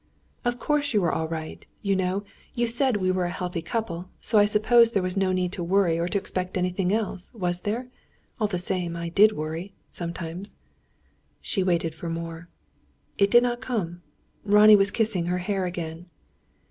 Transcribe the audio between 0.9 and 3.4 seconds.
you were all right. You know, you said we were a